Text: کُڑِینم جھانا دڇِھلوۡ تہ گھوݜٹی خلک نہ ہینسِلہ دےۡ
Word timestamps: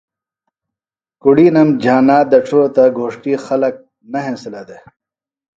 کُڑِینم 1.21 1.69
جھانا 1.83 2.17
دڇِھلوۡ 2.29 2.69
تہ 2.75 2.83
گھوݜٹی 2.97 3.33
خلک 3.45 3.75
نہ 4.11 4.19
ہینسِلہ 4.25 4.61
دےۡ 4.67 4.83